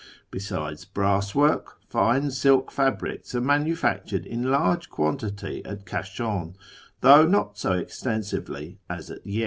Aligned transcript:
Besides 0.31 0.83
brass 0.83 1.35
work, 1.35 1.77
fine 1.87 2.31
silk 2.31 2.71
fabrics 2.71 3.35
are 3.35 3.39
manufactured 3.39 4.25
in 4.25 4.49
large 4.49 4.89
cpiantity 4.89 5.61
at 5.63 5.85
K;isluin, 5.85 6.55
though 7.01 7.27
not 7.27 7.59
so 7.59 7.73
extensively 7.73 8.79
as 8.89 9.11
at 9.11 9.23
Yezd. 9.27 9.39